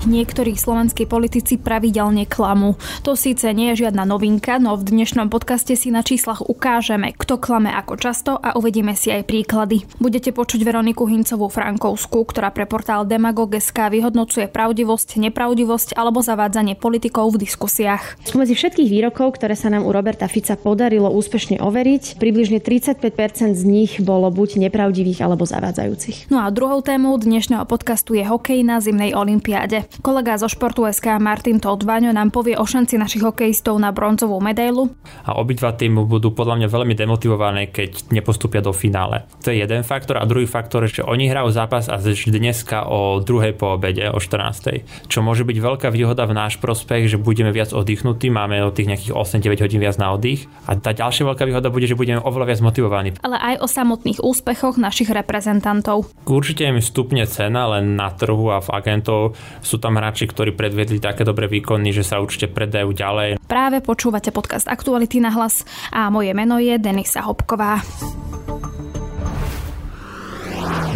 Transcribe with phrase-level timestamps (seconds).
[0.00, 2.80] Niektorí slovenskí politici pravidelne klamú.
[3.04, 7.36] To síce nie je žiadna novinka, no v dnešnom podcaste si na číslach ukážeme, kto
[7.36, 9.84] klame ako často a uvedieme si aj príklady.
[10.00, 17.36] Budete počuť Veroniku Hincovú Frankovskú, ktorá pre portál Demagog.sk vyhodnocuje pravdivosť, nepravdivosť alebo zavádzanie politikov
[17.36, 18.24] v diskusiách.
[18.24, 23.64] Spomedzi všetkých výrokov, ktoré sa nám u Roberta Fica podarilo úspešne overiť, približne 35% z
[23.68, 26.32] nich bolo buď nepravdivých alebo zavádzajúcich.
[26.32, 29.89] No a druhou témou dnešného podcastu je hokej na zimnej olympiáde.
[29.98, 34.94] Kolega zo Športu SK Martin Todvaňo nám povie o šanci našich hokejistov na bronzovú medailu.
[35.26, 39.26] A obidva týmy budú podľa mňa veľmi demotivované, keď nepostupia do finále.
[39.42, 43.58] To je jeden faktor a druhý faktor že oni hrajú zápas a dneska o druhej
[43.58, 45.10] po obede, o 14.
[45.10, 48.86] Čo môže byť veľká výhoda v náš prospech, že budeme viac oddychnutí, máme od tých
[48.86, 50.46] nejakých 8-9 hodín viac na oddych.
[50.70, 53.08] A tá ďalšia veľká výhoda bude, že budeme oveľa viac motivovaní.
[53.26, 56.06] Ale aj o samotných úspechoch našich reprezentantov.
[56.30, 61.00] Určite im stupne cena, len na trhu a v agentov sú tam hráči, ktorí predviedli
[61.00, 63.40] také dobré výkony, že sa určite predajú ďalej.
[63.48, 67.80] Práve počúvate podcast Aktuality na hlas a moje meno je Denisa Hopková.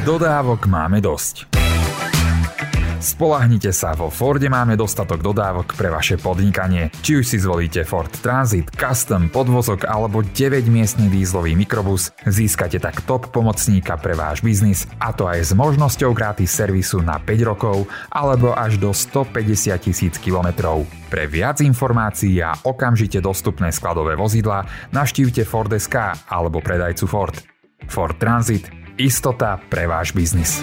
[0.04, 1.53] Dodávok máme dosť.
[3.00, 6.92] Spolahnite sa, vo Forde máme dostatok dodávok pre vaše podnikanie.
[7.02, 13.32] Či už si zvolíte Ford Transit, Custom, podvozok alebo 9-miestny dízlový mikrobus, získate tak top
[13.32, 18.52] pomocníka pre váš biznis a to aj s možnosťou gratis servisu na 5 rokov alebo
[18.52, 20.84] až do 150 tisíc kilometrov.
[21.08, 27.36] Pre viac informácií a okamžite dostupné skladové vozidla navštívte Ford.sk alebo predajcu Ford.
[27.86, 28.66] Ford Transit–
[28.98, 30.62] istota pre váš biznis.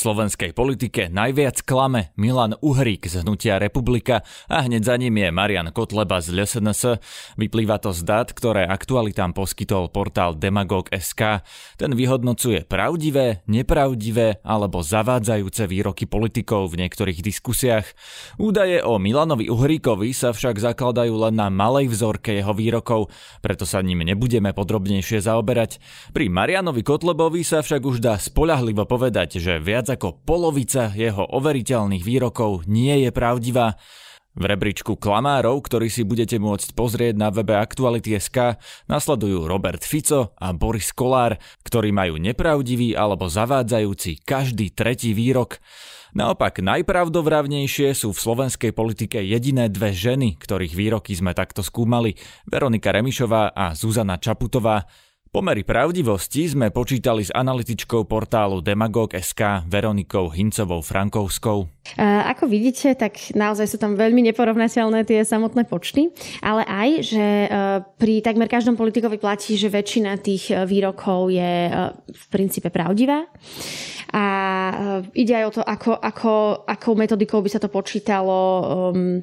[0.00, 5.68] Slovenskej politike najviac klame Milan Uhrík z Hnutia Republika a hneď za ním je Marian
[5.76, 6.96] Kotleba z LSNS.
[7.36, 11.44] Vyplýva to z dát, ktoré aktualitám poskytol portál Demagog.sk.
[11.76, 17.84] Ten vyhodnocuje pravdivé, nepravdivé alebo zavádzajúce výroky politikov v niektorých diskusiách.
[18.40, 23.12] Údaje o Milanovi Uhríkovi sa však zakladajú len na malej vzorke jeho výrokov,
[23.44, 25.76] preto sa ním nebudeme podrobnejšie zaoberať.
[26.16, 32.06] Pri Marianovi Kotlebovi sa však už dá spolahlivo povedať, že viac ako polovica jeho overiteľných
[32.06, 33.74] výrokov nie je pravdivá.
[34.30, 40.54] V rebríčku klamárov, ktorý si budete môcť pozrieť na webe Aktuality.sk, nasledujú Robert Fico a
[40.54, 41.34] Boris Kolár,
[41.66, 45.58] ktorí majú nepravdivý alebo zavádzajúci každý tretí výrok.
[46.14, 52.14] Naopak najpravdovravnejšie sú v slovenskej politike jediné dve ženy, ktorých výroky sme takto skúmali,
[52.46, 54.86] Veronika Remišová a Zuzana Čaputová.
[55.30, 61.70] Pomery pravdivosti sme počítali s analytičkou portálu Demagog.sk Veronikou Hincovou Frankovskou.
[62.02, 66.10] Ako vidíte, tak naozaj sú tam veľmi neporovnateľné tie samotné počty,
[66.42, 67.48] ale aj, že e,
[67.94, 71.72] pri takmer každom politikovi platí, že väčšina tých e, výrokov je e,
[72.10, 73.22] v princípe pravdivá.
[74.10, 74.26] A
[75.14, 76.32] ide aj o to, ako, ako,
[76.66, 78.38] akou metodikou by sa to počítalo,
[78.90, 79.22] um,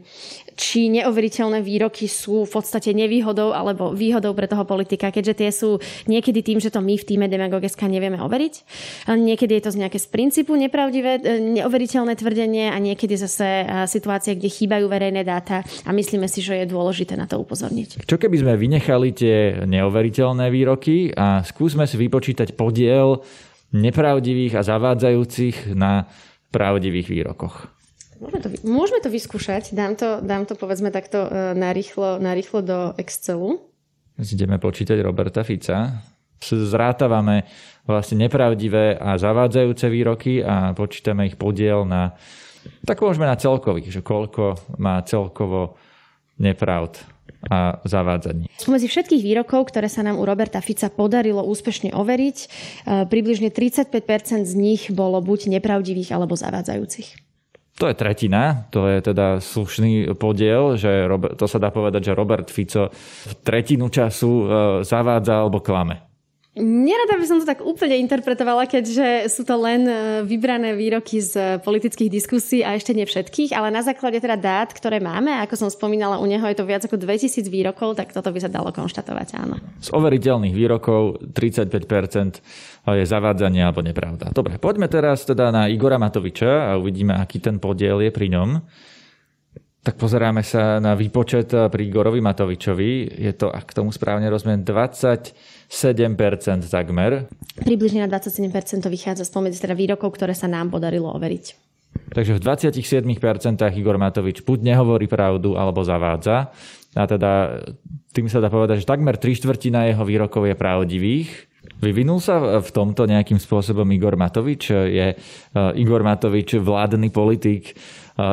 [0.57, 5.77] či neoveriteľné výroky sú v podstate nevýhodou alebo výhodou pre toho politika, keďže tie sú
[6.09, 8.53] niekedy tým, že to my v týme demagogeska nevieme overiť.
[9.13, 11.21] Niekedy je to z nejaké z princípu nepravdivé,
[11.53, 16.73] neoveriteľné tvrdenie a niekedy zase situácie, kde chýbajú verejné dáta a myslíme si, že je
[16.73, 18.09] dôležité na to upozorniť.
[18.09, 23.21] Čo keby sme vynechali tie neoveriteľné výroky a skúsme si vypočítať podiel
[23.77, 26.09] nepravdivých a zavádzajúcich na
[26.49, 27.76] pravdivých výrokoch.
[28.17, 29.77] Môžeme to, môžeme to vyskúšať.
[29.77, 33.61] Dám to, dám to povedzme takto e, narýchlo, narýchlo do Excelu.
[34.17, 36.01] Ideme počítať Roberta Fica.
[36.41, 37.45] Zrátavame
[37.85, 42.17] vlastne nepravdivé a zavádzajúce výroky a počítame ich podiel na
[42.83, 45.79] tak môžeme na celkových, že koľko má celkovo
[46.37, 46.99] nepravd
[47.47, 48.49] a zavádzaní.
[48.57, 52.47] Spomedzi všetkých výrokov, ktoré sa nám u Roberta Fica podarilo úspešne overiť, e,
[53.05, 57.26] približne 35% z nich bolo buď nepravdivých alebo zavádzajúcich.
[57.77, 62.17] To je tretina, to je teda slušný podiel, že Robert, to sa dá povedať, že
[62.17, 62.89] Robert Fico
[63.45, 64.45] tretinu času e,
[64.81, 66.16] zavádza alebo klame.
[66.57, 69.93] Nerada by som to tak úplne interpretovala, keďže sú to len e,
[70.25, 74.97] vybrané výroky z politických diskusí a ešte nie všetkých, ale na základe teda dát, ktoré
[74.97, 78.39] máme, ako som spomínala, u neho je to viac ako 2000 výrokov, tak toto by
[78.41, 79.61] sa dalo konštatovať, áno.
[79.77, 82.41] Z overiteľných výrokov 35%
[82.89, 84.33] je zavádzanie alebo nepravda.
[84.33, 88.49] Dobre, poďme teraz teda na Igora Matoviča a uvidíme, aký ten podiel je pri ňom.
[89.87, 93.23] Tak pozeráme sa na výpočet pri Igorovi Matovičovi.
[93.23, 95.31] Je to, ak tomu správne rozumiem, 27%
[96.67, 97.31] takmer.
[97.55, 101.45] Približne na 27% to vychádza spomedzi teda výrokov, ktoré sa nám podarilo overiť.
[102.11, 103.07] Takže v 27%
[103.79, 106.51] Igor Matovič buď nehovorí pravdu, alebo zavádza.
[106.91, 107.63] A teda
[108.11, 111.47] tým sa dá povedať, že takmer tri štvrtina jeho výrokov je pravdivých.
[111.79, 114.67] Vyvinul sa v tomto nejakým spôsobom Igor Matovič?
[114.67, 115.15] Je
[115.79, 117.75] Igor Matovič vládny politik,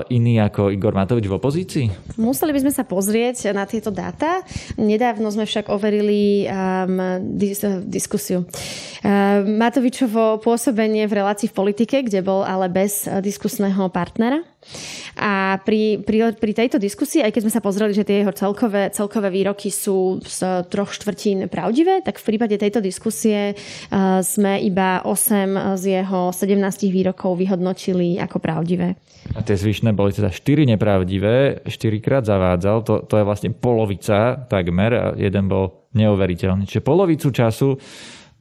[0.09, 1.87] iný ako Igor Matovič v opozícii?
[2.17, 4.41] Museli by sme sa pozrieť na tieto dáta.
[4.81, 8.49] Nedávno sme však overili um, dis- diskusiu.
[9.05, 14.41] Um, Matovičovo pôsobenie v relácii v politike, kde bol ale bez diskusného partnera.
[15.15, 18.91] A pri, pri, pri tejto diskusii, aj keď sme sa pozreli, že tie jeho celkové,
[18.91, 25.07] celkové výroky sú z troch štvrtín pravdivé, tak v prípade tejto diskusie uh, sme iba
[25.07, 28.99] 8 z jeho 17 výrokov vyhodnotili ako pravdivé.
[29.33, 34.45] A tie zvyšné boli teda 4 nepravdivé, 4 krát zavádzal, to, to je vlastne polovica
[34.51, 36.67] takmer a jeden bol neuveriteľný.
[36.67, 37.79] Čiže polovicu času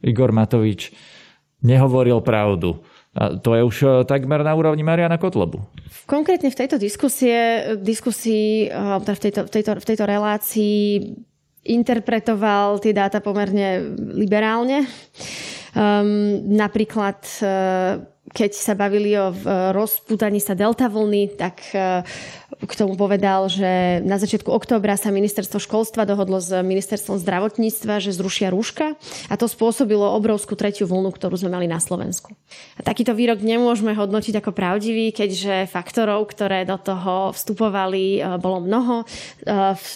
[0.04, 0.92] Igor Matovič
[1.64, 2.82] nehovoril pravdu.
[3.14, 5.62] A to je už e, takmer na úrovni Mariana Kotlobu.
[6.10, 10.78] Konkrétne v tejto diskusie, diskusii, e, teda v tejto, v tejto, v tejto relácii
[11.64, 14.84] interpretoval tie dáta pomerne liberálne.
[15.74, 17.18] Um, napríklad
[18.24, 19.30] keď sa bavili o
[19.74, 21.60] rozputaní sa delta vlny, tak
[22.62, 28.14] k tomu povedal, že na začiatku októbra sa ministerstvo školstva dohodlo s ministerstvom zdravotníctva, že
[28.14, 28.94] zrušia rúška
[29.26, 32.32] a to spôsobilo obrovskú tretiu vlnu, ktorú sme mali na Slovensku.
[32.78, 38.62] A takýto výrok nemôžeme hodnotiť ako pravdivý, keďže faktorov, ktoré do toho vstupovali, e, bolo
[38.62, 39.02] mnoho.
[39.02, 39.06] E,
[39.74, 39.86] v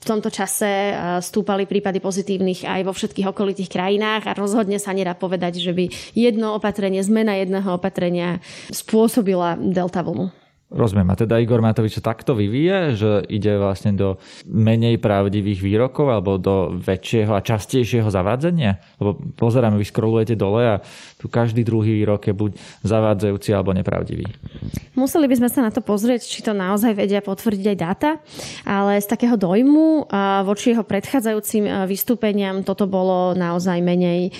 [0.00, 5.12] tomto čase e, stúpali prípady pozitívnych aj vo všetkých okolitých krajinách a rozhodne sa nedá
[5.12, 8.40] povedať, že by jedno opatrenie, zmena jedného opatrenia
[8.72, 10.32] spôsobila delta vlnu.
[10.70, 11.10] Rozumiem.
[11.10, 16.38] A teda Igor Matovič sa takto vyvíje, že ide vlastne do menej pravdivých výrokov alebo
[16.38, 18.78] do väčšieho a častejšieho zavádzania?
[19.02, 20.78] Lebo pozeráme, vy scrollujete dole a
[21.18, 22.50] tu každý druhý výrok je buď
[22.86, 24.30] zavádzajúci alebo nepravdivý.
[24.94, 28.10] Museli by sme sa na to pozrieť, či to naozaj vedia potvrdiť aj dáta,
[28.62, 30.06] ale z takého dojmu
[30.46, 34.30] voči jeho predchádzajúcim vystúpeniam toto bolo naozaj menej,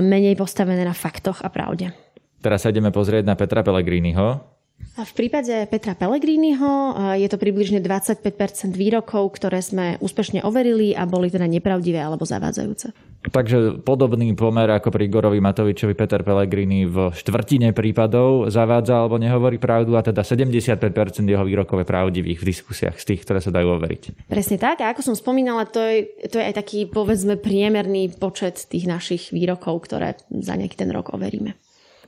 [0.00, 1.92] menej postavené na faktoch a pravde.
[2.40, 4.56] Teraz sa ideme pozrieť na Petra Pellegriniho,
[4.98, 11.06] a v prípade Petra Pellegriniho je to približne 25% výrokov, ktoré sme úspešne overili a
[11.06, 12.90] boli teda nepravdivé alebo zavádzajúce.
[13.30, 19.62] Takže podobný pomer ako pri Igorovi Matovičovi Peter Pellegrini v štvrtine prípadov zavádza alebo nehovorí
[19.62, 20.78] pravdu a teda 75%
[21.26, 24.26] jeho výrokov je pravdivých v diskusiách z tých, ktoré sa dajú overiť.
[24.26, 28.66] Presne tak a ako som spomínala, to je, to je aj taký povedzme priemerný počet
[28.66, 31.54] tých našich výrokov, ktoré za nejaký ten rok overíme.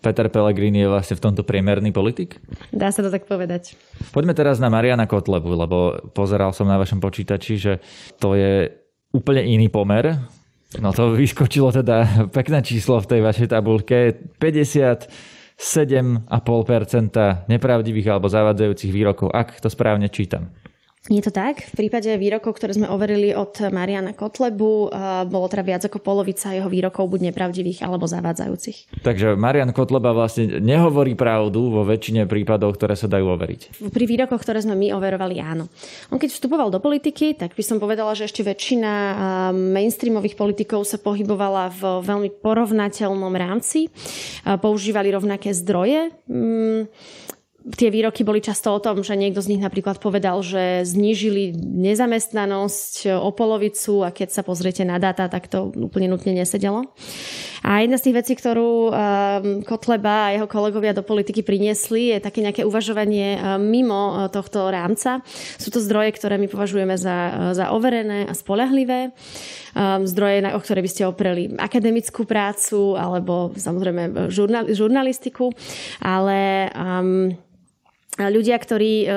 [0.00, 2.41] Peter Pellegrini je vlastne v tomto priemerný politik?
[2.73, 3.76] Dá sa to tak povedať.
[4.17, 5.76] Poďme teraz na Mariana Kotlebu, lebo
[6.17, 7.73] pozeral som na vašom počítači, že
[8.17, 8.73] to je
[9.12, 10.17] úplne iný pomer.
[10.81, 14.17] No to vyskočilo teda pekné číslo v tej vašej tabulke.
[14.41, 16.32] 57,5%
[17.50, 20.49] nepravdivých alebo zavádzajúcich výrokov, ak to správne čítam.
[21.11, 21.67] Je to tak.
[21.75, 24.95] V prípade výrokov, ktoré sme overili od Mariana Kotlebu,
[25.27, 29.03] bolo teda viac ako polovica jeho výrokov buď nepravdivých alebo zavádzajúcich.
[29.03, 33.91] Takže Marian Kotleba vlastne nehovorí pravdu vo väčšine prípadov, ktoré sa dajú overiť.
[33.91, 35.67] Pri výrokoch, ktoré sme my overovali, áno.
[36.15, 38.93] On keď vstupoval do politiky, tak by som povedala, že ešte väčšina
[39.51, 43.91] mainstreamových politikov sa pohybovala v veľmi porovnateľnom rámci.
[44.47, 47.11] Používali rovnaké zdroje mm,
[47.61, 53.21] tie výroky boli často o tom, že niekto z nich napríklad povedal, že znížili nezamestnanosť
[53.21, 56.88] o polovicu a keď sa pozriete na dáta, tak to úplne nutne nesedelo.
[57.61, 58.93] A jedna z tých vecí, ktorú um,
[59.61, 64.73] Kotleba a jeho kolegovia do politiky priniesli, je také nejaké uvažovanie um, mimo uh, tohto
[64.73, 65.21] rámca.
[65.61, 69.12] Sú to zdroje, ktoré my považujeme za, uh, za overené a spolahlivé.
[69.76, 74.33] Um, zdroje, o ktoré by ste opreli akademickú prácu alebo samozrejme
[74.73, 75.52] žurnalistiku,
[76.00, 77.37] ale um,
[78.29, 79.09] ľudia, ktorí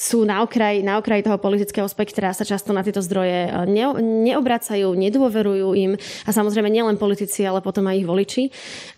[0.00, 3.84] sú na okraji, na okraji toho politického spektra, sa často na tieto zdroje e, ne,
[4.00, 5.92] neobracajú, nedôverujú im
[6.24, 8.44] a samozrejme nielen politici, ale potom aj ich voliči.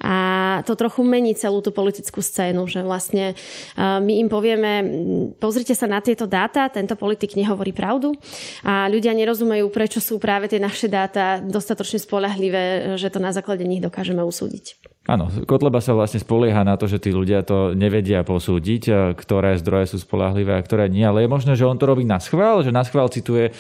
[0.07, 0.15] A
[0.63, 4.73] to trochu mení celú tú politickú scénu, že vlastne e, my im povieme,
[5.43, 8.15] pozrite sa na tieto dáta, tento politik nehovorí pravdu
[8.63, 13.67] a ľudia nerozumejú, prečo sú práve tie naše dáta dostatočne spolahlivé, že to na základe
[13.67, 14.92] nich dokážeme usúdiť.
[15.03, 19.91] Áno, Kotleba sa vlastne spolieha na to, že tí ľudia to nevedia posúdiť, ktoré zdroje
[19.91, 22.71] sú spolahlivé a ktoré nie, ale je možné, že on to robí na schvál, že
[22.71, 23.51] na schvál cituje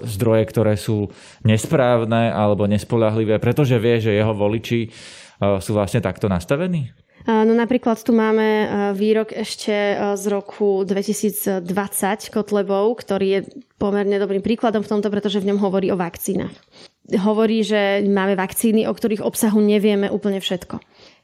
[0.00, 1.12] zdroje, ktoré sú
[1.44, 4.88] nesprávne alebo nespolahlivé, pretože vie, že jeho voliči
[5.60, 6.96] sú vlastne takto nastavení?
[7.28, 8.64] No napríklad tu máme
[8.96, 9.72] výrok ešte
[10.16, 11.60] z roku 2020
[12.32, 13.40] Kotlebov, ktorý je
[13.76, 16.56] pomerne dobrým príkladom v tomto, pretože v ňom hovorí o vakcínach
[17.10, 20.78] hovorí, že máme vakcíny, o ktorých obsahu nevieme úplne všetko.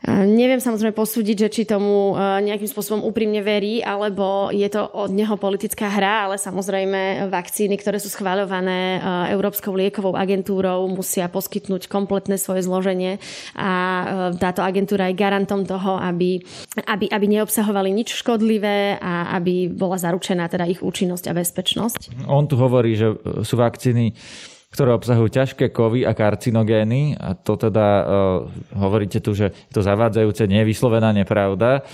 [0.06, 5.34] Neviem samozrejme posúdiť, že či tomu nejakým spôsobom úprimne verí, alebo je to od neho
[5.40, 9.00] politická hra, ale samozrejme vakcíny, ktoré sú schváľované
[9.32, 13.18] Európskou liekovou agentúrou, musia poskytnúť kompletné svoje zloženie
[13.56, 13.72] a
[14.36, 16.44] táto agentúra je garantom toho, aby,
[16.86, 22.00] aby, aby neobsahovali nič škodlivé a aby bola zaručená teda ich účinnosť a bezpečnosť.
[22.28, 24.12] On tu hovorí, že sú vakcíny
[24.70, 27.16] ktoré obsahujú ťažké kovy a karcinogény.
[27.16, 28.04] A to teda uh,
[28.76, 31.86] hovoríte tu, že je to zavádzajúce, nie je vyslovená nepravda.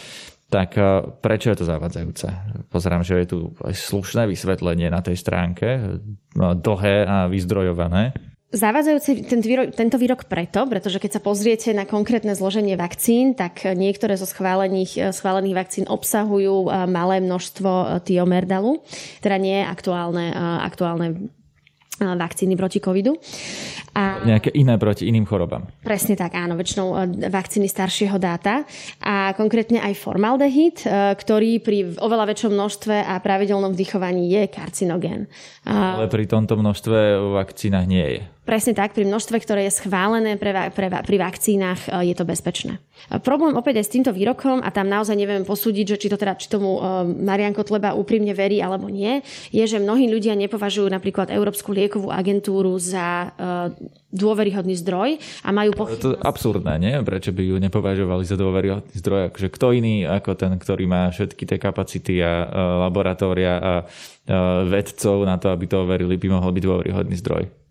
[0.49, 2.26] Tak uh, prečo je to zavádzajúce?
[2.73, 6.00] Pozerám, že je tu aj slušné vysvetlenie na tej stránke,
[6.37, 8.12] no, dlhé a vyzdrojované.
[8.52, 14.12] Zavádzajúci výrok, tento výrok preto, pretože keď sa pozriete na konkrétne zloženie vakcín, tak niektoré
[14.21, 18.85] zo schválených, schválených vakcín obsahujú malé množstvo tiomerdalu,
[19.25, 20.37] teda nie aktuálne,
[20.69, 21.33] aktuálne
[22.04, 23.14] vakcíny proti covidu.
[23.92, 25.68] A Nejaké iné proti iným chorobám.
[25.85, 28.64] Presne tak, áno, väčšinou e, vakcíny staršieho dáta
[29.04, 35.28] a konkrétne aj formaldehyd, e, ktorý pri oveľa väčšom množstve a pravidelnom vdychovaní je karcinogén.
[35.68, 38.23] Ale pri tomto množstve v vakcínach nie je.
[38.43, 42.83] Presne tak, pri množstve, ktoré je schválené pre, pre, pri vakcínach, e, je to bezpečné.
[43.23, 46.35] Problém opäť aj s týmto výrokom, a tam naozaj nevieme posúdiť, že či, to teda,
[46.35, 49.23] či tomu e, Marian Kotleba úprimne verí alebo nie,
[49.55, 55.79] je, že mnohí ľudia nepovažujú napríklad Európsku liekovú agentúru za e, dôveryhodný zdroj a majú
[55.79, 56.03] pochybnosť.
[56.03, 56.95] To je absurdné, nie?
[56.99, 59.31] Prečo by ju nepovažovali za dôveryhodný zdroj?
[59.31, 62.51] Akože kto iný ako ten, ktorý má všetky tie kapacity a
[62.91, 63.73] laboratória a
[64.67, 67.62] vedcov na to, aby to overili, by mohol byť dôveryhodný zdroj?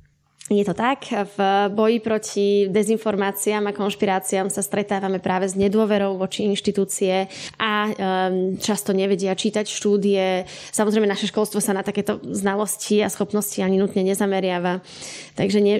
[0.51, 1.07] Je to tak.
[1.07, 1.39] V
[1.71, 8.91] boji proti dezinformáciám a konšpiráciám sa stretávame práve s nedôverou voči inštitúcie a um, často
[8.91, 10.43] nevedia čítať štúdie.
[10.75, 14.83] Samozrejme, naše školstvo sa na takéto znalosti a schopnosti ani nutne nezameriava.
[15.39, 15.79] Takže nie,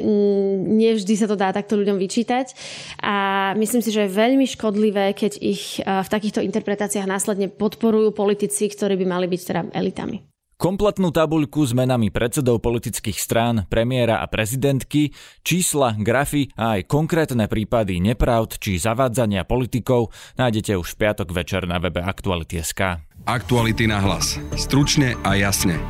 [0.64, 2.56] nie vždy sa to dá takto ľuďom vyčítať.
[3.04, 8.72] A myslím si, že je veľmi škodlivé, keď ich v takýchto interpretáciách následne podporujú politici,
[8.72, 10.31] ktorí by mali byť teda elitami.
[10.62, 15.10] Kompletnú tabuľku s menami predsedov politických strán, premiéra a prezidentky,
[15.42, 21.66] čísla, grafy a aj konkrétne prípady nepravd či zavádzania politikov nájdete už v piatok večer
[21.66, 23.02] na webe Aktuality.sk.
[23.26, 24.38] Aktuality na hlas.
[24.54, 25.82] Stručne a jasne.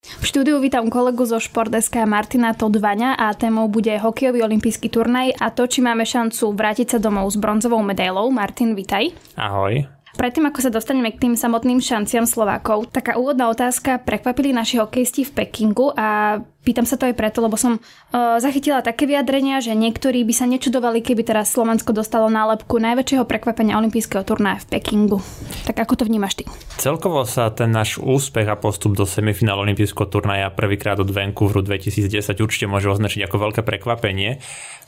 [0.00, 5.52] V štúdiu vítam kolegu zo Šport.sk Martina Todvaňa a témou bude hokejový olimpijský turnaj a
[5.52, 8.32] to, či máme šancu vrátiť sa domov s bronzovou medailou.
[8.32, 9.12] Martin, vitaj.
[9.36, 9.93] Ahoj.
[10.14, 13.98] Predtým, ako sa dostaneme k tým samotným šanciam Slovákov, taká úvodná otázka.
[13.98, 18.78] Prekvapili naši hokejisti v Pekingu a pýtam sa to aj preto, lebo som uh, zachytila
[18.78, 24.22] také vyjadrenia, že niektorí by sa nečudovali, keby teraz Slovensko dostalo nálepku najväčšieho prekvapenia olympijského
[24.22, 25.18] turnaja v Pekingu.
[25.66, 26.44] Tak ako to vnímaš ty?
[26.78, 32.22] Celkovo sa ten náš úspech a postup do semifinálu olympijského turnaja prvýkrát od Vancouveru 2010
[32.38, 34.38] určite môže označiť ako veľké prekvapenie,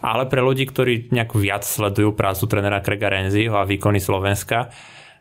[0.06, 4.70] ale pre ľudí, ktorí nejak viac sledujú prácu trénera Krega Renziho a výkony Slovenska,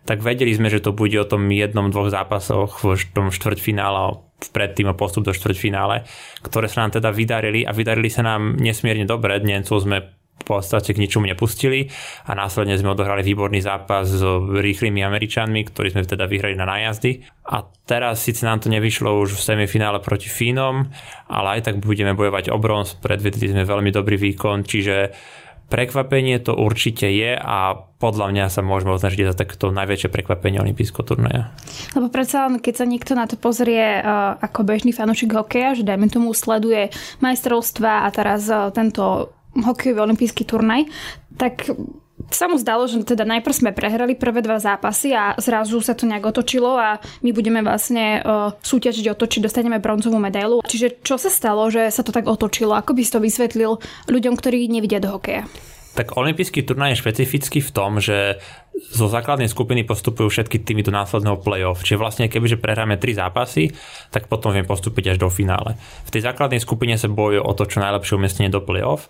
[0.05, 4.91] tak vedeli sme, že to bude o tom jednom, dvoch zápasoch v tom štvrťfinále predtým
[4.91, 6.05] o postup do štvrťfinále,
[6.45, 9.41] ktoré sa nám teda vydarili a vydarili sa nám nesmierne dobre.
[9.41, 9.97] Nemcov sme
[10.35, 11.89] v podstate k ničomu nepustili
[12.27, 14.21] a následne sme odohrali výborný zápas s
[14.51, 17.24] rýchlymi Američanmi, ktorí sme teda vyhrali na nájazdy.
[17.50, 20.85] A teraz síce nám to nevyšlo už v semifinále proti Fínom,
[21.31, 25.15] ale aj tak budeme bojovať o bronz, predvedli sme veľmi dobrý výkon, čiže
[25.65, 31.01] Prekvapenie to určite je a podľa mňa sa môžeme označiť za takto najväčšie prekvapenie olympijského
[31.01, 31.50] turnaja.
[31.98, 36.05] Lebo predsa keď sa niekto na to pozrie uh, ako bežný fanúšik hokeja, že dajme
[36.13, 40.86] tomu sleduje majstrovstva a teraz uh, tento hokejový olympijský turnaj,
[41.39, 41.65] tak
[42.32, 46.10] sa mu zdalo, že teda najprv sme prehrali prvé dva zápasy a zrazu sa to
[46.10, 50.65] nejak otočilo a my budeme vlastne uh, súťažiť o to, či dostaneme bronzovú medailu.
[50.65, 52.74] Čiže čo sa stalo, že sa to tak otočilo?
[52.74, 53.77] Ako by si to vysvetlil
[54.10, 55.46] ľuďom, ktorí nevidia do hokeja?
[55.96, 58.36] Tak olympijský turnaj je špecifický v tom, že
[58.91, 61.88] zo základnej skupiny postupujú všetky týmy do následného play-off.
[61.88, 63.72] Čiže vlastne kebyže prehráme tri zápasy,
[64.12, 65.79] tak potom vieme postúpiť až do finále.
[66.03, 69.08] V tej základnej skupine sa bojuje o to, čo najlepšie umiestnenie do play-off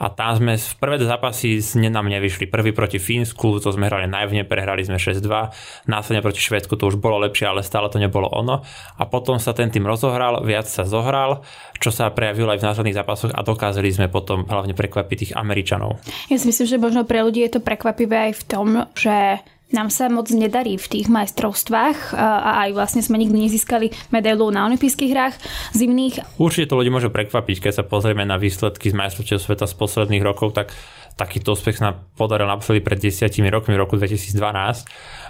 [0.00, 2.48] a tam sme v prvé zápasy nám nevyšli.
[2.50, 6.98] Prvý proti Fínsku, to sme hrali najvne, prehrali sme 6-2, následne proti Švedsku to už
[6.98, 8.66] bolo lepšie, ale stále to nebolo ono.
[8.98, 11.46] A potom sa ten tým rozohral, viac sa zohral,
[11.78, 16.02] čo sa prejavilo aj v následných zápasoch a dokázali sme potom hlavne prekvapiť tých Američanov.
[16.32, 18.66] Ja si myslím, že možno pre ľudí je to prekvapivé aj v tom,
[18.98, 19.38] že
[19.72, 24.68] nám sa moc nedarí v tých majstrovstvách a aj vlastne sme nikdy nezískali medailu na
[24.68, 25.34] olympijských hrách
[25.74, 26.38] zimných.
[26.38, 30.22] Určite to ľudí môže prekvapiť, keď sa pozrieme na výsledky z majstrovstiev sveta z posledných
[30.22, 30.76] rokov, tak
[31.16, 34.36] takýto úspech sa nám podaril naposledy pred desiatimi rokmi, v roku 2012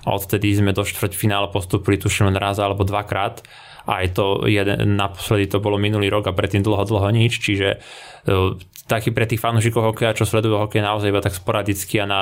[0.06, 3.42] a odtedy sme do štvrťfinále postupili tuším len raz alebo dvakrát
[3.86, 8.38] Aj to jeden, naposledy to bolo minulý rok a predtým dlho, dlho nič, čiže e,
[8.86, 12.20] taký pre tých fanúšikov hokeja, čo sledujú hokej naozaj iba tak sporadicky a na,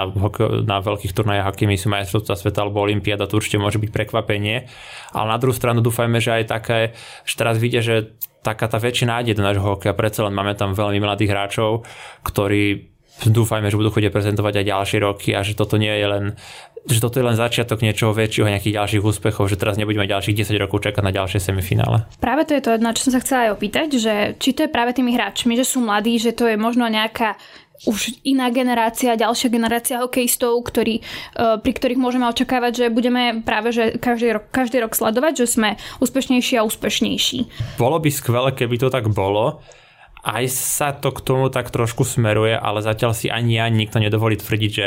[0.64, 4.68] na veľkých turnajách, akými sú majstrovstvá sveta alebo Olympiáda, to určite môže byť prekvapenie.
[5.10, 6.80] Ale na druhú stranu dúfajme, že aj také,
[7.26, 10.72] že teraz vidia, že taká tá väčšia nádej do nášho hokeja, predsa len máme tam
[10.72, 11.84] veľmi mladých hráčov,
[12.24, 12.88] ktorí
[13.28, 16.24] dúfajme, že budú chodiť prezentovať aj ďalšie roky a že toto nie je len
[16.88, 20.62] že toto je len začiatok niečoho väčšieho, nejakých ďalších úspechov, že teraz nebudeme ďalších 10
[20.62, 22.08] rokov čakať na ďalšie semifinále.
[22.16, 24.72] Práve to je to, na čo som sa chcela aj opýtať, že či to je
[24.72, 27.36] práve tými hráčmi, že sú mladí, že to je možno nejaká
[27.88, 31.02] už iná generácia, ďalšia generácia hokejistov, ktorí, e,
[31.64, 35.68] pri ktorých môžeme očakávať, že budeme práve že každý rok, každý rok sledovať, že sme
[36.04, 37.38] úspešnejší a úspešnejší.
[37.80, 39.64] Bolo by skvelé, keby to tak bolo,
[40.20, 44.36] aj sa to k tomu tak trošku smeruje, ale zatiaľ si ani ja nikto nedovolí
[44.36, 44.86] tvrdiť, že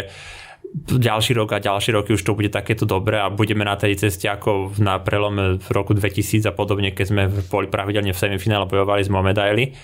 [0.74, 4.26] ďalší rok a ďalšie roky už to bude takéto dobré a budeme na tej ceste
[4.26, 9.06] ako na prelome v roku 2000 a podobne, keď sme boli pravidelne v semifinále bojovali
[9.06, 9.78] sme o medaily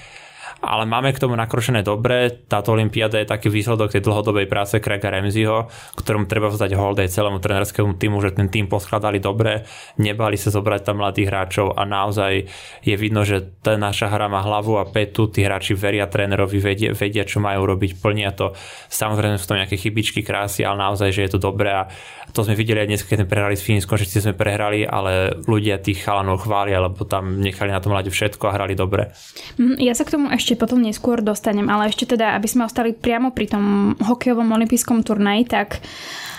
[0.59, 2.31] ale máme k tomu nakročené dobre.
[2.47, 5.69] Táto Olympiáda je taký výsledok tej dlhodobej práce Craiga Ramseyho,
[5.99, 9.67] ktorom treba vzdať hold aj celému trenerskému týmu, že ten tým poskladali dobre,
[9.99, 12.47] nebali sa zobrať tam mladých hráčov a naozaj
[12.83, 16.91] je vidno, že tá naša hra má hlavu a petu, tí hráči veria trénerovi, vedia,
[16.95, 18.55] vedia čo majú robiť, plnia to.
[18.91, 21.83] Samozrejme sú tam nejaké chybičky, krásy, ale naozaj, že je to dobré a
[22.29, 25.81] to sme videli aj dnes, keď sme prehrali s Fínskom, že sme prehrali, ale ľudia
[25.81, 29.09] tých chalanov chvália, lebo tam nechali na tom mlade všetko a hrali dobre.
[29.57, 33.33] Mhm, ja sa k ešte potom neskôr dostanem, ale ešte teda, aby sme ostali priamo
[33.33, 35.81] pri tom hokejovom olympijskom turnaji, tak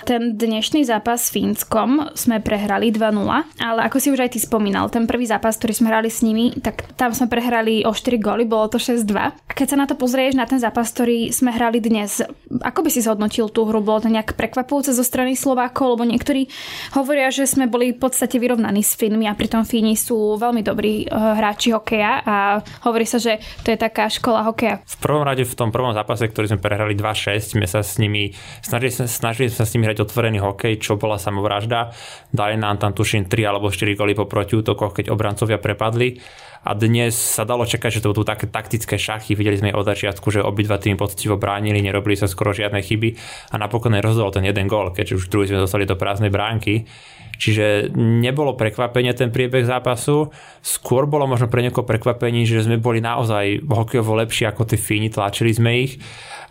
[0.05, 4.89] ten dnešný zápas s Fínskom sme prehrali 2-0, ale ako si už aj ty spomínal,
[4.89, 8.49] ten prvý zápas, ktorý sme hrali s nimi, tak tam sme prehrali o 4 góly,
[8.49, 9.13] bolo to 6-2.
[9.21, 12.25] A keď sa na to pozrieš, na ten zápas, ktorý sme hrali dnes,
[12.65, 13.85] ako by si zhodnotil tú hru?
[13.85, 16.49] Bolo to nejak prekvapujúce zo strany Slovákov, lebo niektorí
[16.97, 21.05] hovoria, že sme boli v podstate vyrovnaní s Fínmi a pritom Fíni sú veľmi dobrí
[21.07, 22.37] uh, hráči hokeja a
[22.89, 24.85] hovorí sa, že to je taká škola hokeja.
[24.85, 28.37] V prvom rade v tom prvom zápase, ktorý sme prehrali 2-6, sme sa s nimi,
[28.61, 31.97] snažili, snažili sa s nimi hrať otvorený hokej, čo bola samovražda.
[32.29, 36.21] Dali nám tam tuším 3 alebo 4 goly po protiútokoch, keď obrancovia prepadli.
[36.61, 39.33] A dnes sa dalo čakať, že to budú také taktické šachy.
[39.33, 43.17] Videli sme od začiatku, že obidva tým poctivo bránili, nerobili sa skoro žiadne chyby
[43.49, 46.85] a napokon rozhodol ten jeden gól, keďže už druhý sme dostali do prázdnej bránky.
[47.41, 50.29] Čiže nebolo prekvapenie ten priebeh zápasu,
[50.61, 55.09] skôr bolo možno pre niekoho prekvapení, že sme boli naozaj hokejovo lepší ako tí Fíni,
[55.09, 55.97] tlačili sme ich,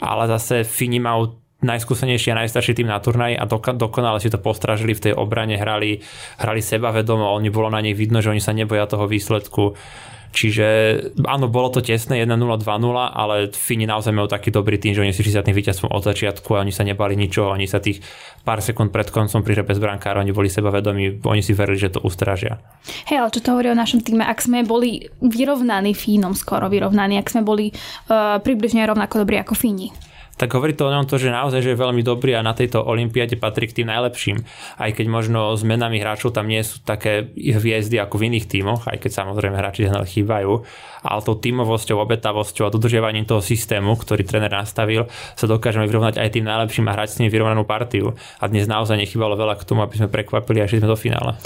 [0.01, 3.43] ale zase Fíni majú najskúsenejší a najstarší tým na turnaji a
[3.75, 5.99] dokonale si to postražili v tej obrane, hrali,
[6.39, 9.75] hrali sebavedomo, oni bolo na nich vidno, že oni sa neboja toho výsledku.
[10.29, 10.67] Čiže
[11.25, 12.63] áno, bolo to tesné 1-0, 2-0,
[12.93, 16.61] ale Fini naozaj majú taký dobrý tým, že oni si tým víťazstvom od začiatku a
[16.61, 18.05] oni sa nebali ničoho, oni sa tých
[18.45, 21.99] pár sekúnd pred koncom pri bez brankára, oni boli sebavedomí, oni si verili, že to
[22.05, 22.61] ustražia.
[23.09, 27.17] Hej, ale čo to hovorí o našom týme, ak sme boli vyrovnaní Fínom, skoro vyrovnaní,
[27.17, 29.89] ak sme boli uh, približne rovnako dobrí ako Fíni
[30.39, 32.79] tak hovorí to o ňom to, že naozaj že je veľmi dobrý a na tejto
[32.79, 34.39] olympiade patrí k tým najlepším.
[34.79, 38.87] Aj keď možno s menami hráčov tam nie sú také hviezdy ako v iných tímoch,
[38.87, 40.63] aj keď samozrejme hráči chýbajú,
[41.03, 46.29] ale tou tímovosťou, obetavosťou a dodržiavaním toho systému, ktorý tréner nastavil, sa dokážeme vyrovnať aj
[46.35, 48.15] tým najlepším a hrať s nimi vyrovnanú partiu.
[48.39, 51.39] A dnes naozaj nechybalo veľa k tomu, aby sme prekvapili a šli sme do finále.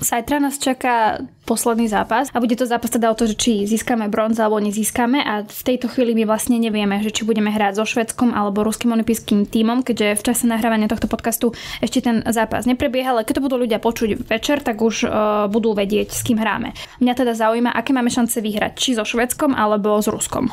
[0.00, 4.08] Zajtra nás čaká posledný zápas a bude to zápas teda o to, že či získame
[4.08, 7.84] bronz alebo nezískame a v tejto chvíli my vlastne nevieme, že či budeme hrať so
[7.84, 11.52] Švedskom alebo Ruským olympijským tímom, keďže v čase nahrávania tohto podcastu
[11.84, 15.10] ešte ten zápas neprebieha, ale keď to budú ľudia počuť večer, tak už uh,
[15.52, 16.72] budú vedieť, s kým hráme.
[17.04, 20.50] Mňa teda zaujíma, aké máme šance vyhrať, či so Švedskom alebo s Ruskom.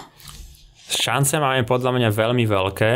[0.87, 2.91] Šance máme podľa mňa veľmi veľké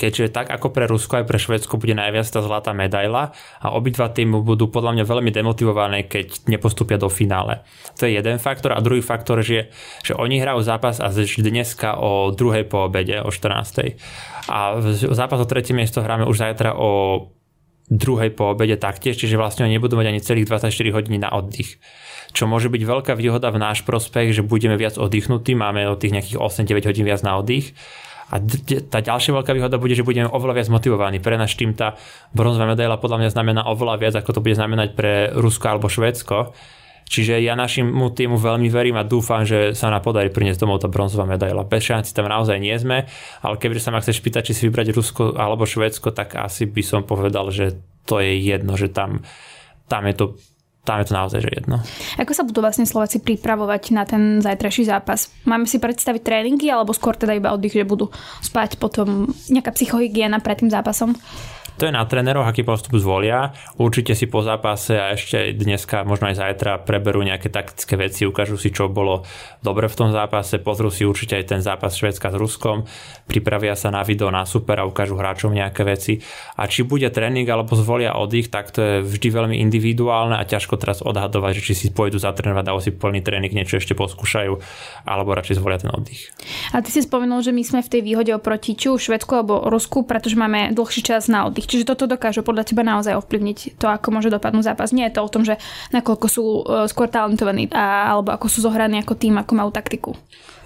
[0.00, 4.08] keďže tak ako pre Rusko aj pre Švedsko bude najviac tá zlatá medaila a obidva
[4.08, 7.60] týmy budú podľa mňa veľmi demotivované, keď nepostupia do finále.
[8.00, 9.68] To je jeden faktor a druhý faktor, že,
[10.00, 14.00] že oni hrajú zápas a dneska o druhej po obede, o 14.
[14.48, 14.80] A
[15.12, 17.28] zápas o tretie miesto hráme už zajtra o
[17.92, 21.76] druhej po obede taktiež, čiže vlastne oni nebudú mať ani celých 24 hodín na oddych
[22.30, 26.14] čo môže byť veľká výhoda v náš prospech, že budeme viac oddychnutí, máme od tých
[26.14, 27.74] nejakých 8-9 hodín viac na oddych
[28.30, 28.38] a
[28.86, 31.18] tá ďalšia veľká výhoda bude, že budeme oveľa viac motivovaní.
[31.18, 31.98] Pre náš tým tá
[32.30, 36.54] bronzová medaila podľa mňa znamená oveľa viac, ako to bude znamenať pre Rusko alebo Švédsko.
[37.10, 40.86] Čiže ja našim týmu veľmi verím a dúfam, že sa nám podarí priniesť domov tá
[40.86, 41.66] bronzová medaila.
[41.66, 43.10] Bez šanci tam naozaj nie sme,
[43.42, 46.82] ale keby sa ma chceš pýtať, či si vybrať Rusko alebo Švédsko, tak asi by
[46.86, 49.26] som povedal, že to je jedno, že tam,
[49.90, 50.24] tam je to
[50.80, 51.76] tam je to naozaj že jedno.
[52.16, 55.28] Ako sa budú vlastne Slováci pripravovať na ten zajtrajší zápas?
[55.44, 58.08] Máme si predstaviť tréningy alebo skôr teda iba oddych, že budú
[58.40, 61.12] spať potom nejaká psychohygiena pred tým zápasom?
[61.80, 63.56] To je na tréneroch, aký postup zvolia.
[63.80, 68.60] Určite si po zápase a ešte dneska, možno aj zajtra preberú nejaké taktické veci, ukážu
[68.60, 69.24] si, čo bolo
[69.64, 72.84] dobre v tom zápase, pozrú si určite aj ten zápas Švedska s Ruskom,
[73.24, 76.20] pripravia sa na video na super a ukážu hráčom nejaké veci.
[76.60, 80.69] A či bude tréning alebo zvolia oddych, tak to je vždy veľmi individuálne a ťažko
[80.76, 84.52] teraz odhadovať, že či si pôjdu zatrénovať, dajú si plný tréning, niečo ešte poskúšajú,
[85.06, 86.30] alebo radšej zvolia ten oddych.
[86.74, 89.66] A ty si spomenul, že my sme v tej výhode oproti či už Švedsku alebo
[89.66, 91.66] Rusku, pretože máme dlhší čas na oddych.
[91.66, 94.92] Čiže toto dokáže podľa teba naozaj ovplyvniť to, ako môže dopadnúť zápas.
[94.92, 95.56] Nie je to o tom, že
[95.94, 100.12] nakoľko sú e, skôr talentovaní alebo ako sú zohraní ako tým, ako majú taktiku.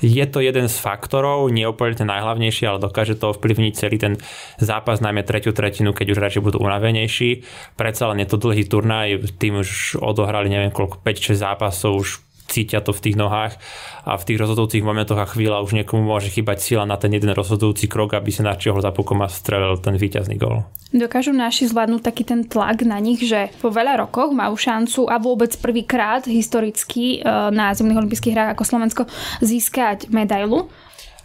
[0.05, 4.14] Je to jeden z faktorov, nie úplne ten najhlavnejší, ale dokáže to ovplyvniť celý ten
[4.61, 7.40] zápas, najmä tretiu tretinu, keď už radšej budú unavenejší.
[7.81, 12.09] Predsa len je to dlhý turnaj, tým už odohrali neviem koľko, 5-6 zápasov, už
[12.47, 13.57] cítia to v tých nohách
[14.05, 17.33] a v tých rozhodujúcich momentoch a chvíľa už niekomu môže chýbať sila na ten jeden
[17.33, 20.63] rozhodujúci krok, aby sa načiahol za pukom a strelil ten víťazný gol.
[20.95, 25.19] Dokážu naši zvládnuť taký ten tlak na nich, že po veľa rokoch majú šancu a
[25.19, 29.03] vôbec prvýkrát historicky e, na zimných olympijských hrách ako Slovensko
[29.43, 30.71] získať medailu.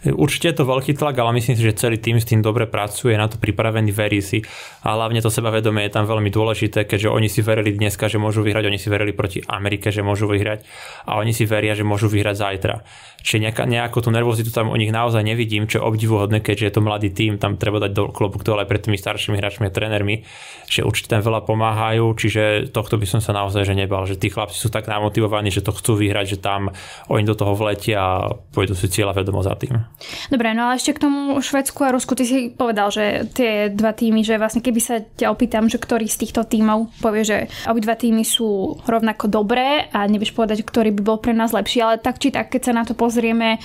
[0.00, 3.12] Určite je to veľký tlak, ale myslím si, že celý tým s tým dobre pracuje,
[3.20, 4.40] na to pripravený, verí si.
[4.80, 8.40] A hlavne to sebavedomie je tam veľmi dôležité, keďže oni si verili dneska, že môžu
[8.40, 10.64] vyhrať, oni si verili proti Amerike, že môžu vyhrať
[11.04, 12.74] a oni si veria, že môžu vyhrať zajtra.
[13.20, 16.72] Čiže nejako, nejakú tú nervozitu tam u nich naozaj nevidím, čo je obdivuhodné, keďže je
[16.72, 20.24] to mladý tým, tam treba dať do klobu dole pred tými staršími hráčmi a trénermi,
[20.64, 24.32] že určite tam veľa pomáhajú, čiže tohto by som sa naozaj že nebal, že tí
[24.32, 26.72] chlapci sú tak namotivovaní, že to chcú vyhrať, že tam
[27.12, 28.12] oni do toho vletia a
[28.56, 29.89] pôjdu si cieľa vedomo za tým.
[30.32, 33.92] Dobre, no ale ešte k tomu Švedsku a Rusku, ty si povedal, že tie dva
[33.92, 38.00] týmy, že vlastne keby sa ťa opýtam, že ktorý z týchto týmov povie, že obidva
[38.00, 42.16] týmy sú rovnako dobré a nevieš povedať, ktorý by bol pre nás lepší, ale tak
[42.16, 43.60] či tak, keď sa na to pozrieme,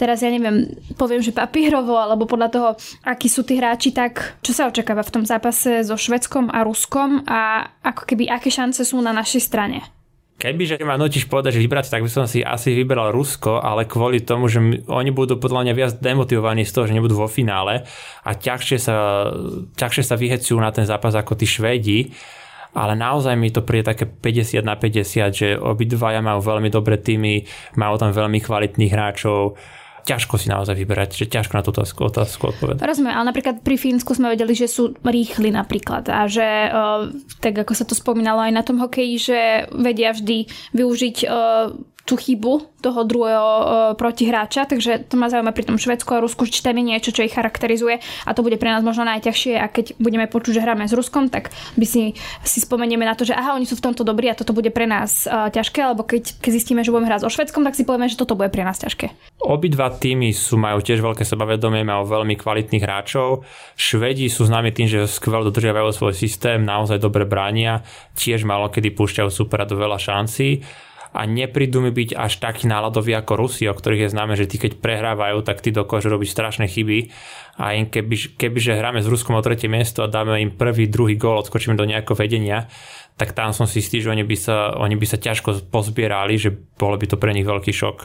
[0.00, 2.68] teraz ja neviem, poviem, že papírovo, alebo podľa toho,
[3.04, 7.28] akí sú tí hráči, tak čo sa očakáva v tom zápase so Švedskom a Ruskom
[7.28, 9.97] a ako keby, aké šance sú na našej strane?
[10.38, 14.22] Kebyže ma nutíš povedať, že vybrať, tak by som si asi vybral Rusko, ale kvôli
[14.22, 17.82] tomu, že oni budú podľa mňa viac demotivovaní z toho, že nebudú vo finále
[18.22, 19.26] a ťažšie sa,
[19.74, 22.14] ťažšie sa vyhecujú na ten zápas ako tí Švédi,
[22.70, 27.42] ale naozaj mi to príde také 50 na 50, že obidvaja majú veľmi dobré týmy,
[27.74, 29.58] majú tam veľmi kvalitných hráčov,
[30.04, 32.84] ťažko si naozaj vyberať, že ťažko na túto otázku, otázku odpovedať.
[32.84, 36.70] Rozumiem, ale napríklad pri Fínsku sme vedeli, že sú rýchli napríklad a že
[37.42, 39.40] tak ako sa to spomínalo aj na tom hokeji, že
[39.74, 41.16] vedia vždy využiť
[42.08, 46.48] tú chybu toho druhého uh, protihráča, takže to ma zaujíma pri tom Švedsku a Rusku,
[46.48, 49.68] či tam je niečo, čo ich charakterizuje a to bude pre nás možno najťažšie a
[49.68, 52.16] keď budeme počuť, že hráme s Ruskom, tak by si,
[52.48, 54.88] si spomenieme na to, že aha, oni sú v tomto dobrí a toto bude pre
[54.88, 58.08] nás uh, ťažké, alebo keď, keď zistíme, že budeme hrať so Švedskom, tak si povieme,
[58.08, 59.12] že toto bude pre nás ťažké.
[59.44, 63.44] Obidva týmy sú, majú tiež veľké sebavedomie, majú veľmi kvalitných hráčov.
[63.76, 67.82] Švedi sú známi tým, že skvelo dodržiavajú svoj systém, naozaj dobre bránia,
[68.14, 70.62] tiež malo kedy púšťajú supera do veľa šancí
[71.12, 74.60] a neprídu mi byť až taký náladoví ako Rusi, o ktorých je známe, že tí
[74.60, 77.10] keď prehrávajú, tak tí dokážu robiť strašné chyby
[77.58, 81.16] a im keby, kebyže hráme s Ruskom o tretie miesto a dáme im prvý, druhý
[81.16, 82.68] gól, odskočíme do nejakého vedenia,
[83.18, 86.54] tak tam som si istý, že oni by sa, oni by sa ťažko pozbierali, že
[86.54, 87.96] bolo by to pre nich veľký šok.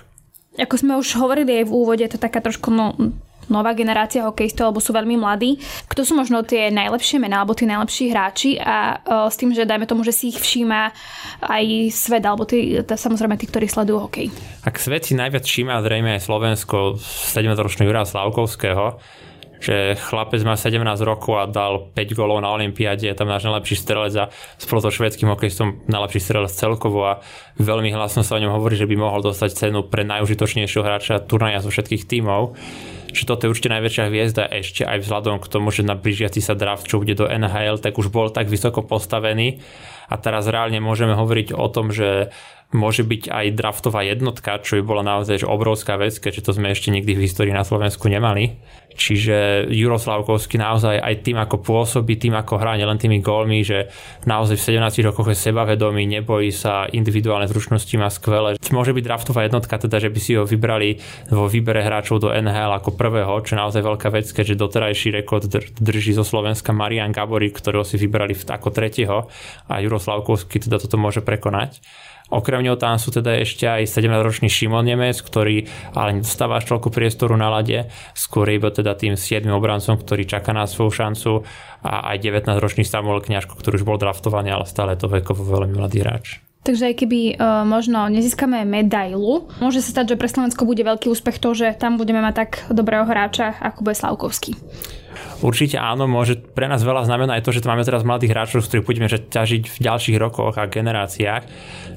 [0.53, 2.93] Ako sme už hovorili aj v úvode, to taká trošku no,
[3.47, 5.59] nová generácia hokejistov, alebo sú veľmi mladí.
[5.87, 9.67] Kto sú možno tie najlepšie mená, alebo tí najlepší hráči a uh, s tým, že
[9.67, 10.91] dajme tomu, že si ich všíma
[11.43, 14.27] aj svet, alebo tí, tá, samozrejme tí, ktorí sledujú hokej.
[14.63, 18.99] Ak svet si najviac všíma zrejme aj Slovensko 7-ročného Jura Slavkovského,
[19.63, 20.75] že chlapec má 17
[21.07, 24.27] rokov a dal 5 golov na Olympiáde, je tam náš najlepší strelec a
[24.59, 27.23] spolu so švedským hokejistom najlepší strelec celkovo a
[27.63, 31.63] veľmi hlasno sa o ňom hovorí, že by mohol dostať cenu pre najužitočnejšieho hráča turnaja
[31.63, 32.59] zo všetkých tímov
[33.13, 36.57] že toto je určite najväčšia hviezda ešte aj vzhľadom k tomu, že na blížiaci sa
[36.57, 39.61] draft, čo bude do NHL, tak už bol tak vysoko postavený.
[40.09, 42.33] A teraz reálne môžeme hovoriť o tom, že
[42.73, 46.73] môže byť aj draftová jednotka, čo by bola naozaj že obrovská vec, keďže to sme
[46.73, 48.57] ešte nikdy v histórii na Slovensku nemali.
[48.93, 53.89] Čiže Juroslavkovský naozaj aj tým, ako pôsobí, tým, ako hrá, nielen tými gólmi, že
[54.29, 58.53] naozaj v 17 rokoch je sebavedomý, nebojí sa, individuálne zručnosti má skvelé.
[58.69, 61.01] Môže byť draftová jednotka, teda, že by si ho vybrali
[61.33, 65.49] vo výbere hráčov do NHL ako prvého, čo je naozaj veľká vec, keďže doterajší rekord
[65.81, 69.25] drží zo Slovenska Marian Gaborík, ktorého si vybrali ako tretieho
[69.65, 71.81] a Juroslavkovský teda toto môže prekonať.
[72.33, 76.89] Okrem neho tam sú teda ešte aj 17-ročný Šimon Nemec, ktorý ale nedostáva až toľko
[76.89, 77.85] priestoru na lade,
[78.17, 81.31] skôr iba teda tým 7 obrancom, ktorý čaká na svoju šancu
[81.85, 86.01] a aj 19-ročný Samuel Kňažko, ktorý už bol draftovaný, ale stále to vekovo veľmi mladý
[86.01, 86.41] hráč.
[86.63, 91.11] Takže aj keby uh, možno nezískame medailu, môže sa stať, že pre Slovensko bude veľký
[91.11, 94.55] úspech to, že tam budeme mať tak dobrého hráča, ako bude Slavkovský.
[95.43, 98.63] Určite áno, môže pre nás veľa znamená aj to, že tu máme teraz mladých hráčov,
[98.63, 101.43] z budeme ťažiť v ďalších rokoch a generáciách.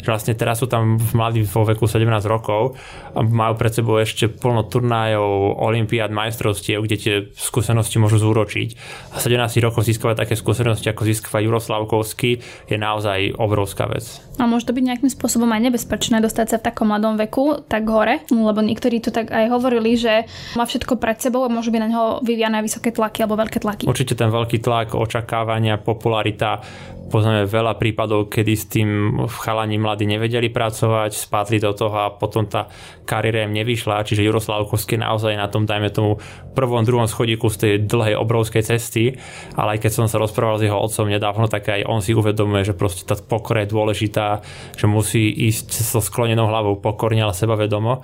[0.02, 2.74] Že vlastne teraz sú tam mladí vo veku 17 rokov
[3.14, 8.68] a majú pred sebou ešte plno turnajov, olimpiád, majstrovstiev, kde tie skúsenosti môžu zúročiť.
[9.14, 14.05] A 17 rokov získavať také skúsenosti, ako získava Juroslavkovský, je naozaj obrovská vec.
[14.37, 17.88] A môže to byť nejakým spôsobom aj nebezpečné dostať sa v takom mladom veku tak
[17.88, 21.81] hore, lebo niektorí tu tak aj hovorili, že má všetko pred sebou a môžu byť
[21.81, 23.84] na neho vyviané vysoké tlaky alebo veľké tlaky.
[23.86, 26.64] Určite ten veľký tlak, očakávania, popularita,
[27.06, 28.88] poznáme veľa prípadov, kedy s tým
[29.30, 32.66] chalani mladí nevedeli pracovať, spadli do toho a potom tá
[33.06, 36.18] kariéra im nevyšla, čiže Juroslavkovský naozaj na tom, dajme tomu,
[36.58, 39.14] prvom, druhom schodíku z tej dlhej obrovskej cesty,
[39.54, 42.66] ale aj keď som sa rozprával s jeho otcom nedávno, tak aj on si uvedomuje,
[42.66, 44.42] že proste tá pokora je dôležitá,
[44.74, 48.02] že musí ísť so sklonenou hlavou pokorne, ale sebavedomo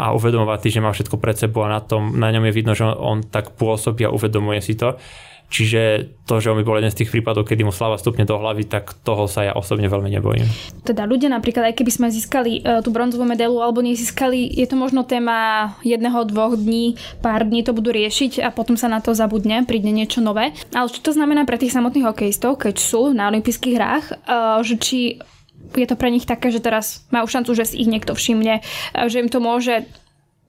[0.00, 2.72] a uvedomovať si, že má všetko pred sebou a na, tom, na ňom je vidno,
[2.72, 4.96] že on, tak pôsobí a uvedomuje si to.
[5.50, 8.38] Čiže to, že on by bol jeden z tých prípadov, kedy mu slava stupne do
[8.38, 10.46] hlavy, tak toho sa ja osobne veľmi nebojím.
[10.86, 14.78] Teda ľudia napríklad, aj keby sme získali uh, tú bronzovú medailu alebo nezískali, je to
[14.78, 19.10] možno téma jedného, dvoch dní, pár dní to budú riešiť a potom sa na to
[19.10, 20.54] zabudne, príde niečo nové.
[20.70, 24.78] Ale čo to znamená pre tých samotných hokejistov, keď sú na olympijských hrách, uh, že
[24.78, 25.18] či
[25.74, 28.62] je to pre nich také, že teraz majú šancu, že si ich niekto všimne,
[29.06, 29.86] že im to môže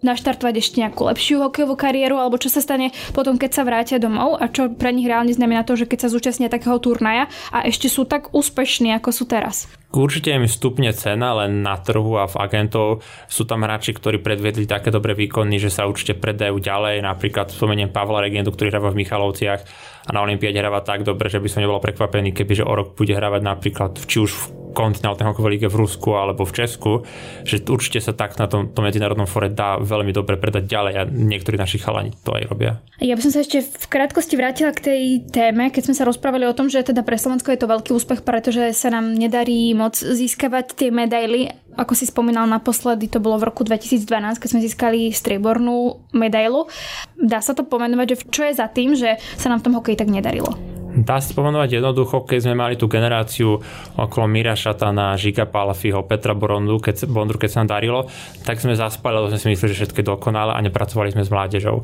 [0.02, 4.34] naštartovať ešte nejakú lepšiu hokejovú kariéru, alebo čo sa stane potom, keď sa vrátia domov
[4.42, 7.86] a čo pre nich reálne znamená to, že keď sa zúčastnia takého turnaja a ešte
[7.86, 9.70] sú tak úspešní, ako sú teraz.
[9.94, 14.66] Určite im stupne cena, len na trhu a v agentov sú tam hráči, ktorí predvedli
[14.66, 17.04] také dobré výkony, že sa určite predajú ďalej.
[17.04, 19.62] Napríklad spomeniem Pavla Regendu, ktorý hráva v Michalovciach
[20.08, 22.98] a na Olympiade hráva tak dobre, že by som nebol prekvapený, keby že o rok
[22.98, 26.92] bude hravať napríklad či už v kontinentálnej hokejovej lige v Rusku alebo v Česku,
[27.44, 31.04] že určite sa tak na tom, tom medzinárodnom fore dá veľmi dobre predať ďalej a
[31.08, 32.82] niektorí naši chalani to aj robia.
[33.04, 36.48] Ja by som sa ešte v krátkosti vrátila k tej téme, keď sme sa rozprávali
[36.48, 39.98] o tom, že teda pre Slovensko je to veľký úspech, pretože sa nám nedarí moc
[39.98, 41.52] získavať tie medaily.
[41.76, 44.06] Ako si spomínal naposledy, to bolo v roku 2012,
[44.38, 46.68] keď sme získali striebornú medailu.
[47.16, 49.98] Dá sa to pomenovať, že čo je za tým, že sa nám v tom hokeji
[49.98, 50.71] tak nedarilo?
[50.92, 53.64] Dá sa spomenovať jednoducho, keď sme mali tú generáciu
[53.96, 58.12] okolo Mira Šatana, Žika Palafiho, Petra Borondu, keď, Bondru, keď sa nám darilo,
[58.44, 61.32] tak sme zaspali, lebo sme si mysleli, že všetko je dokonale a nepracovali sme s
[61.32, 61.80] mládežou.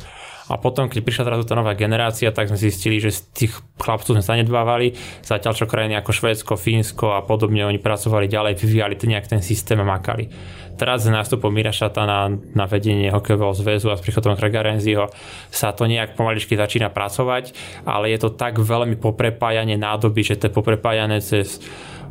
[0.48, 4.16] A potom, keď prišla teraz tá nová generácia, tak sme zistili, že z tých chlapcov
[4.16, 9.12] sme zanedbávali, zatiaľ čo krajiny ako Švédsko, Fínsko a podobne, oni pracovali ďalej, vyvíjali ten
[9.12, 10.32] nejak ten systém a makali.
[10.78, 15.10] Teraz s nástupom Mira Šatana na vedenie hokejového zväzu a s príchodom Krega Renziho
[15.50, 17.52] sa to nejak pomaličky začína pracovať,
[17.84, 21.58] ale je to tak veľmi poprepájanie nádoby, že to je poprepájane cez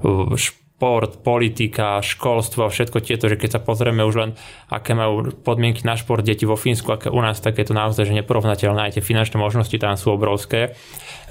[0.03, 0.35] uh,
[0.77, 4.31] šport, politika, školstvo všetko tieto, že keď sa pozrieme už len,
[4.69, 8.05] aké majú podmienky na šport deti vo Fínsku, aké u nás, tak je to naozaj
[8.05, 8.81] že neporovnateľné.
[8.85, 10.77] Aj tie finančné možnosti tam sú obrovské.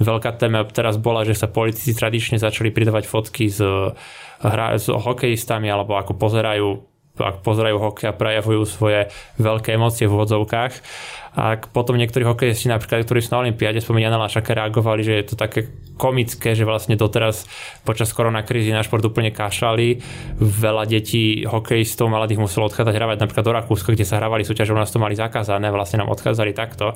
[0.02, 3.62] Veľká téma teraz bola, že sa politici tradične začali pridávať fotky s,
[4.42, 6.70] hra, s hokejistami alebo ako pozerajú
[7.16, 9.08] ak pozerajú hokej a prejavujú svoje
[9.40, 10.74] veľké emócie v úvodzovkách
[11.36, 15.26] a potom niektorí hokejisti, napríklad, ktorí sú na Olympiáde, spomenia na Lašaka, reagovali, že je
[15.28, 17.48] to také komické, že vlastne doteraz
[17.84, 20.00] počas koronakrízy na šport úplne kašali.
[20.40, 24.80] Veľa detí hokejistov mladých muselo odchádzať hravať napríklad do Rakúska, kde sa hrávali súťaže, u
[24.80, 26.96] nás to mali zakázané, vlastne nám odchádzali takto.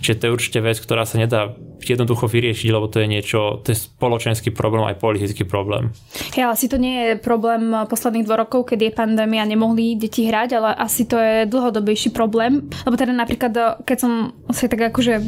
[0.00, 3.72] Čiže to je určite vec, ktorá sa nedá jednoducho vyriešiť, lebo to je niečo, to
[3.72, 5.96] je spoločenský problém, aj politický problém.
[6.36, 10.60] Ja, asi to nie je problém posledných dvoch rokov, keď je pandémia, nemohli deti hrať,
[10.60, 12.68] ale asi to je dlhodobejší problém.
[12.84, 14.12] Lebo teda napríklad keď som
[14.54, 15.18] si tak akože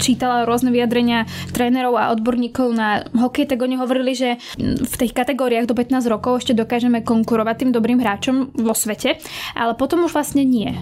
[0.00, 5.68] čítala rôzne vyjadrenia trénerov a odborníkov na hokej, tak oni hovorili, že v tých kategóriách
[5.68, 9.20] do 15 rokov ešte dokážeme konkurovať tým dobrým hráčom vo svete,
[9.52, 10.72] ale potom už vlastne nie.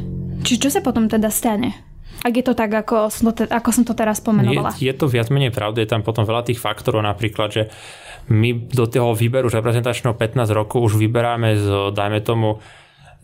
[0.46, 1.74] Čiže čo sa potom teda stane?
[2.18, 4.74] Ak je to tak, ako som to, ako som to teraz pomenovala.
[4.74, 7.62] Je, je to viac menej pravda, je tam potom veľa tých faktorov, napríklad, že
[8.28, 12.58] my do toho výberu reprezentačného 15 rokov už vyberáme z, dajme tomu,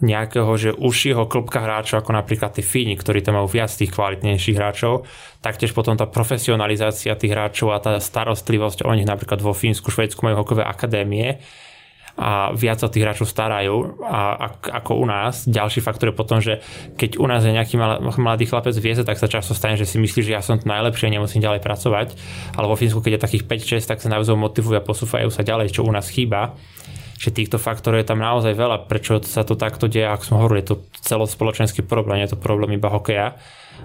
[0.04, 4.56] nejakého, že užšieho klubka hráčov, ako napríklad tí Fíni, ktorí tam majú viac tých kvalitnejších
[4.60, 5.08] hráčov,
[5.40, 10.20] taktiež potom tá profesionalizácia tých hráčov a tá starostlivosť o nich napríklad vo Fínsku, Švedsku
[10.20, 11.40] majú hokové akadémie
[12.14, 14.46] a viac sa tých hráčov starajú a, a,
[14.78, 15.50] ako u nás.
[15.50, 16.62] Ďalší faktor je potom, že
[16.94, 20.22] keď u nás je nejaký mladý chlapec vieze, tak sa často stane, že si myslí,
[20.22, 22.14] že ja som to najlepšie a nemusím ďalej pracovať.
[22.54, 23.44] Ale vo Fínsku, keď je takých
[23.82, 26.54] 5-6, tak sa naozaj motivujú a posúvajú sa ďalej, čo u nás chýba
[27.14, 30.60] že týchto faktorov je tam naozaj veľa, prečo sa to takto deje, ako som hovoril,
[30.62, 33.38] je to celospoločenský problém, je to problém iba hokeja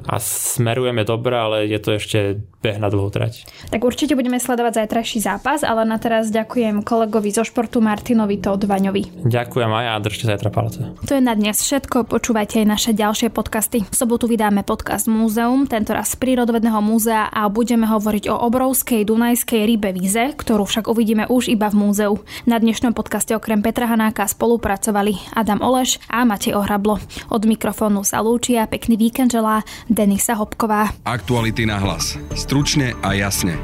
[0.10, 3.48] a smerujeme dobre, ale je to ešte beh na dlhú trať.
[3.72, 9.24] Tak určite budeme sledovať zajtrajší zápas, ale na teraz ďakujem kolegovi zo športu Martinovi Todvaňovi.
[9.24, 10.80] Ďakujem aj a držte zajtra palce.
[11.08, 13.88] To je na dnes všetko, počúvajte aj naše ďalšie podcasty.
[13.88, 19.62] V sobotu vydáme podcast Múzeum, tentoraz z Prírodovedného múzea a budeme hovoriť o obrovskej dunajskej
[19.64, 22.14] rybe Vize, ktorú však uvidíme už iba v múzeu.
[22.44, 27.00] Na dnešnom podcaste okrem Petra Hanáka spolupracovali Adam Oleš a Matej Ohrablo.
[27.32, 30.92] Od mikrofónu sa lúčia, pekný víkend želá Denisa Hopková.
[31.06, 32.20] Aktuality na hlas.
[32.36, 33.56] Stručne a jasne.